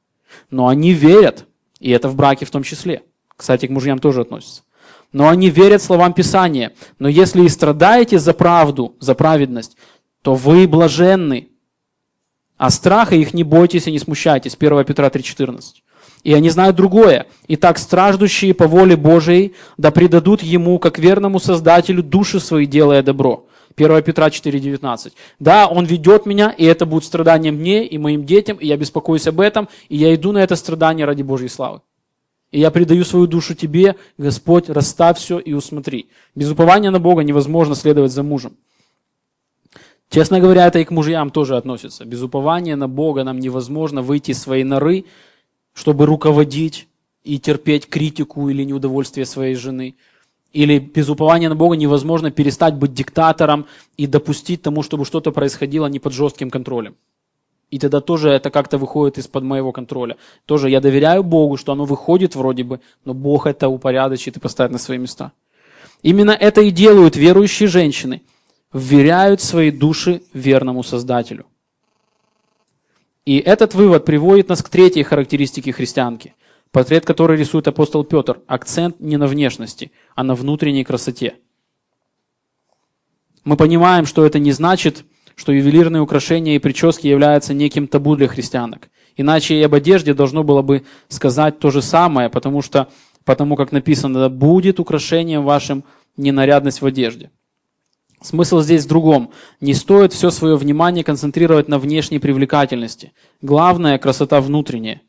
[0.49, 1.45] Но они верят,
[1.79, 3.03] и это в браке в том числе.
[3.35, 4.63] Кстати, к мужьям тоже относится.
[5.11, 6.73] Но они верят словам Писания.
[6.99, 9.75] Но если и страдаете за правду, за праведность,
[10.21, 11.49] то вы блаженны.
[12.57, 14.55] А страха их не бойтесь и не смущайтесь.
[14.57, 15.59] 1 Петра 3.14.
[16.23, 17.27] И они знают другое.
[17.47, 23.45] Итак, страждущие по воле Божией да предадут Ему, как верному Создателю, души свои, делая добро.
[23.77, 25.13] 1 Петра 4,19.
[25.39, 29.27] Да, Он ведет меня, и это будет страдание мне и моим детям, и я беспокоюсь
[29.27, 31.81] об этом, и я иду на это страдание ради Божьей славы.
[32.51, 36.09] И я предаю свою душу тебе, Господь, расставь все и усмотри.
[36.35, 38.57] Без упования на Бога невозможно следовать за мужем.
[40.09, 42.03] Честно говоря, это и к мужьям тоже относится.
[42.03, 45.05] Без упования на Бога нам невозможно выйти из своей норы,
[45.73, 46.87] чтобы руководить
[47.23, 49.95] и терпеть критику или неудовольствие своей жены.
[50.51, 53.67] Или без упования на Бога невозможно перестать быть диктатором
[53.97, 56.95] и допустить тому, чтобы что-то происходило не под жестким контролем.
[57.69, 60.17] И тогда тоже это как-то выходит из-под моего контроля.
[60.45, 64.71] Тоже я доверяю Богу, что оно выходит вроде бы, но Бог это упорядочит и поставит
[64.71, 65.33] на свои места.
[66.01, 68.23] Именно это и делают верующие женщины.
[68.73, 71.45] Вверяют свои души верному Создателю.
[73.29, 76.33] И этот вывод приводит нас к третьей характеристике христианки,
[76.71, 78.41] портрет которой рисует апостол Петр.
[78.47, 81.35] Акцент не на внешности, а на внутренней красоте.
[83.43, 85.05] Мы понимаем, что это не значит,
[85.35, 88.89] что ювелирные украшения и прически являются неким табу для христианок.
[89.15, 92.87] Иначе и об одежде должно было бы сказать то же самое, потому что,
[93.25, 95.83] потому как написано, будет украшением вашим
[96.17, 97.29] ненарядность в одежде.
[98.21, 99.31] Смысл здесь в другом.
[99.61, 103.13] Не стоит все свое внимание концентрировать на внешней привлекательности.
[103.41, 105.01] Главное– красота внутренняя.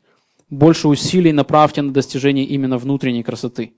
[0.49, 3.73] Больше усилий направьте на достижение именно внутренней красоты.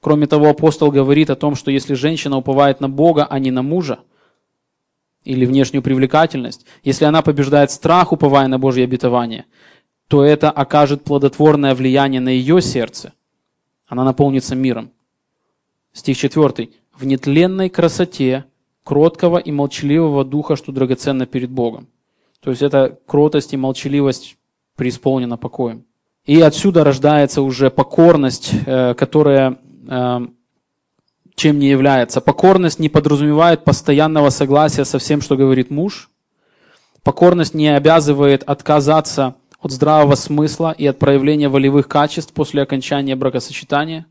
[0.00, 3.62] Кроме того, апостол говорит о том, что если женщина уповает на Бога, а не на
[3.62, 4.00] мужа–
[5.26, 9.44] или внешнюю привлекательность, если она побеждает страх, уповая на Божье обетование,
[10.08, 13.12] то это окажет плодотворное влияние на ее сердце.
[13.86, 14.92] Она наполнится миром.
[15.92, 16.70] Стих 4.
[16.98, 18.44] «В нетленной красоте
[18.84, 21.88] кроткого и молчаливого духа, что драгоценно перед Богом».
[22.40, 24.36] То есть это кротость и молчаливость
[24.76, 25.84] преисполнена покоем.
[26.24, 30.26] И отсюда рождается уже покорность, э, которая э,
[31.36, 32.20] чем не является.
[32.20, 36.10] Покорность не подразумевает постоянного согласия со всем, что говорит муж.
[37.02, 44.06] Покорность не обязывает отказаться от здравого смысла и от проявления волевых качеств после окончания бракосочетания.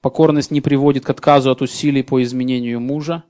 [0.00, 3.24] Покорность не приводит к отказу от усилий по изменению мужа.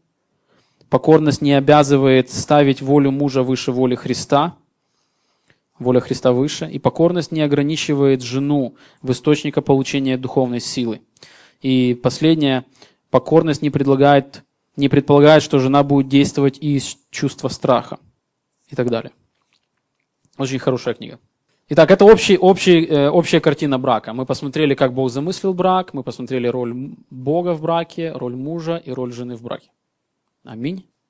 [0.89, 4.57] Покорность не обязывает ставить волю мужа выше воли Христа.
[5.79, 6.71] Воля Христа выше.
[6.71, 11.01] И покорность не ограничивает жену в источника получения духовной силы.
[11.63, 12.65] И последнее–
[13.11, 14.45] Покорность не предлагает,
[14.77, 17.99] не предполагает, что жена будет действовать из чувства страха
[18.69, 19.13] и так далее.
[20.39, 21.19] Очень хорошая книга.
[21.73, 24.13] Итак, это общий, общий, э, общая картина брака.
[24.13, 26.75] Мы посмотрели, как Бог замыслил брак, мы посмотрели роль
[27.11, 29.71] Бога в браке, роль мужа и роль жены в браке.
[30.43, 30.91] Аминь.